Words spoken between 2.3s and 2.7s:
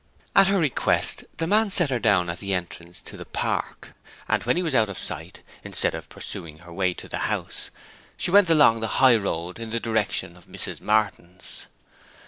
at the